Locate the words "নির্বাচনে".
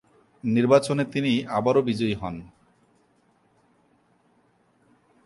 0.43-1.03